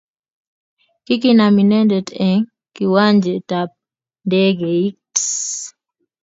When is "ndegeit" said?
4.25-5.15